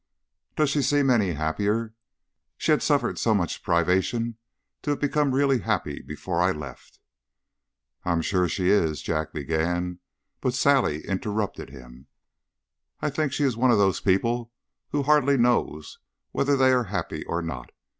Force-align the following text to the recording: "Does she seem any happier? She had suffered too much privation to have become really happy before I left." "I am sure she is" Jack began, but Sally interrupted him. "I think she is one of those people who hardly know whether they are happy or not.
"Does 0.55 0.71
she 0.71 0.81
seem 0.81 1.11
any 1.11 1.33
happier? 1.33 1.93
She 2.57 2.71
had 2.71 2.81
suffered 2.81 3.17
too 3.17 3.35
much 3.35 3.61
privation 3.61 4.39
to 4.81 4.89
have 4.89 4.99
become 4.99 5.31
really 5.35 5.59
happy 5.59 6.01
before 6.01 6.41
I 6.41 6.51
left." 6.51 6.99
"I 8.03 8.11
am 8.11 8.23
sure 8.23 8.47
she 8.49 8.71
is" 8.71 8.99
Jack 9.03 9.31
began, 9.31 9.99
but 10.39 10.55
Sally 10.55 11.05
interrupted 11.05 11.69
him. 11.69 12.07
"I 12.99 13.11
think 13.11 13.31
she 13.31 13.43
is 13.43 13.55
one 13.55 13.69
of 13.69 13.77
those 13.77 13.99
people 13.99 14.51
who 14.89 15.03
hardly 15.03 15.37
know 15.37 15.83
whether 16.31 16.57
they 16.57 16.71
are 16.71 16.85
happy 16.85 17.23
or 17.25 17.43
not. 17.43 17.69